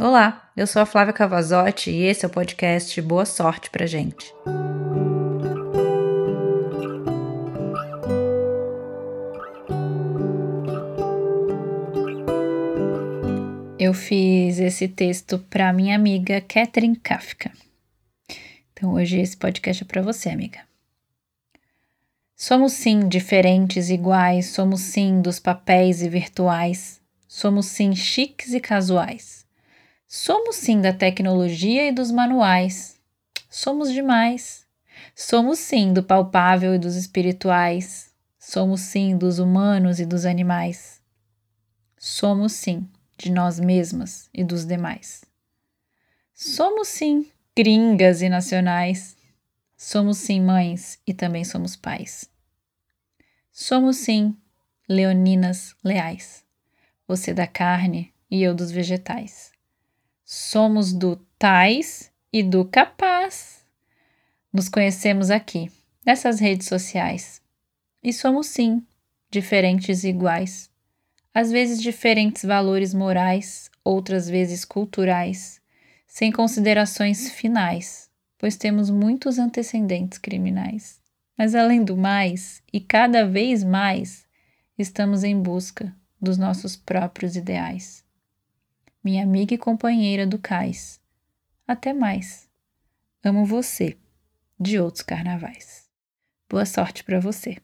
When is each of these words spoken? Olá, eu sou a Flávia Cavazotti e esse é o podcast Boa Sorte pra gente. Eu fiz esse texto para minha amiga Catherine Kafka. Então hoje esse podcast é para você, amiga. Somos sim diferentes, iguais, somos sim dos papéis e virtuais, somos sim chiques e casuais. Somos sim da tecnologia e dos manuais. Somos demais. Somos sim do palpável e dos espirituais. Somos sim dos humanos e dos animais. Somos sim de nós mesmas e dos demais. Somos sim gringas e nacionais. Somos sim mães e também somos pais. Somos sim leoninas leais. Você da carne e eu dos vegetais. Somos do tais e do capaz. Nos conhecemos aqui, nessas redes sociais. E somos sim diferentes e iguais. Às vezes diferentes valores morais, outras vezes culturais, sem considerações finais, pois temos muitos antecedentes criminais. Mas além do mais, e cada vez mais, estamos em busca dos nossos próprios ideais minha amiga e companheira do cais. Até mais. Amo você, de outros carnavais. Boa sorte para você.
Olá, 0.00 0.48
eu 0.56 0.64
sou 0.64 0.80
a 0.80 0.86
Flávia 0.86 1.12
Cavazotti 1.12 1.90
e 1.90 2.04
esse 2.04 2.24
é 2.24 2.28
o 2.28 2.30
podcast 2.30 3.02
Boa 3.02 3.26
Sorte 3.26 3.68
pra 3.68 3.84
gente. 3.84 4.32
Eu 13.76 13.92
fiz 13.92 14.60
esse 14.60 14.86
texto 14.86 15.40
para 15.50 15.72
minha 15.72 15.96
amiga 15.96 16.40
Catherine 16.42 16.94
Kafka. 16.94 17.50
Então 18.72 18.92
hoje 18.92 19.18
esse 19.18 19.36
podcast 19.36 19.82
é 19.82 19.86
para 19.86 20.00
você, 20.00 20.28
amiga. 20.28 20.60
Somos 22.36 22.72
sim 22.74 23.08
diferentes, 23.08 23.90
iguais, 23.90 24.46
somos 24.46 24.80
sim 24.80 25.20
dos 25.20 25.40
papéis 25.40 26.02
e 26.02 26.08
virtuais, 26.08 27.00
somos 27.26 27.66
sim 27.66 27.96
chiques 27.96 28.54
e 28.54 28.60
casuais. 28.60 29.47
Somos 30.10 30.56
sim 30.56 30.80
da 30.80 30.90
tecnologia 30.90 31.86
e 31.86 31.92
dos 31.92 32.10
manuais. 32.10 32.98
Somos 33.50 33.92
demais. 33.92 34.66
Somos 35.14 35.58
sim 35.58 35.92
do 35.92 36.02
palpável 36.02 36.74
e 36.74 36.78
dos 36.78 36.96
espirituais. 36.96 38.10
Somos 38.38 38.80
sim 38.80 39.18
dos 39.18 39.38
humanos 39.38 40.00
e 40.00 40.06
dos 40.06 40.24
animais. 40.24 41.02
Somos 41.98 42.54
sim 42.54 42.88
de 43.18 43.30
nós 43.30 43.60
mesmas 43.60 44.30
e 44.32 44.42
dos 44.42 44.64
demais. 44.64 45.26
Somos 46.32 46.88
sim 46.88 47.30
gringas 47.54 48.22
e 48.22 48.30
nacionais. 48.30 49.14
Somos 49.76 50.16
sim 50.16 50.40
mães 50.40 50.98
e 51.06 51.12
também 51.12 51.44
somos 51.44 51.76
pais. 51.76 52.30
Somos 53.52 53.98
sim 53.98 54.34
leoninas 54.88 55.76
leais. 55.84 56.46
Você 57.06 57.34
da 57.34 57.46
carne 57.46 58.10
e 58.30 58.42
eu 58.42 58.54
dos 58.54 58.70
vegetais. 58.70 59.57
Somos 60.30 60.92
do 60.92 61.16
tais 61.38 62.12
e 62.30 62.42
do 62.42 62.62
capaz. 62.62 63.64
Nos 64.52 64.68
conhecemos 64.68 65.30
aqui, 65.30 65.72
nessas 66.04 66.38
redes 66.38 66.68
sociais. 66.68 67.40
E 68.02 68.12
somos 68.12 68.48
sim 68.48 68.86
diferentes 69.30 70.04
e 70.04 70.08
iguais. 70.10 70.70
Às 71.32 71.50
vezes 71.50 71.80
diferentes 71.80 72.44
valores 72.44 72.92
morais, 72.92 73.70
outras 73.82 74.28
vezes 74.28 74.66
culturais, 74.66 75.62
sem 76.06 76.30
considerações 76.30 77.30
finais, 77.30 78.10
pois 78.36 78.54
temos 78.58 78.90
muitos 78.90 79.38
antecedentes 79.38 80.18
criminais. 80.18 81.00
Mas 81.38 81.54
além 81.54 81.82
do 81.82 81.96
mais, 81.96 82.62
e 82.70 82.80
cada 82.80 83.26
vez 83.26 83.64
mais, 83.64 84.26
estamos 84.76 85.24
em 85.24 85.40
busca 85.40 85.96
dos 86.20 86.36
nossos 86.36 86.76
próprios 86.76 87.34
ideais 87.34 88.06
minha 89.08 89.22
amiga 89.22 89.54
e 89.54 89.58
companheira 89.58 90.26
do 90.26 90.38
cais. 90.38 91.00
Até 91.66 91.94
mais. 91.94 92.46
Amo 93.24 93.46
você, 93.46 93.96
de 94.60 94.78
outros 94.78 95.02
carnavais. 95.02 95.88
Boa 96.46 96.66
sorte 96.66 97.02
para 97.02 97.18
você. 97.18 97.56